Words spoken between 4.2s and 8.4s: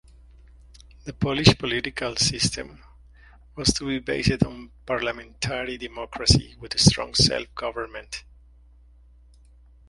on parliamentary democracy, with strong self-government.